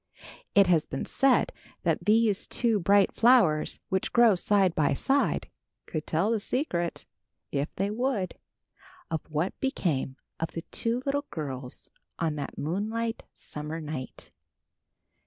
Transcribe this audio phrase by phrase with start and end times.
[0.55, 1.51] It has been said
[1.83, 5.47] that these two bright flowers, which grow side by side,
[5.85, 7.05] could tell the secret,
[7.51, 8.33] if they would,
[9.11, 11.87] of what became of the two little girls
[12.17, 14.31] on that moonlight summer night.